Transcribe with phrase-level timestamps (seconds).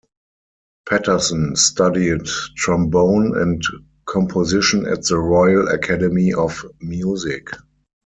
[0.89, 2.25] Patterson studied
[2.57, 3.61] trombone and
[4.05, 7.49] composition at the Royal Academy of Music.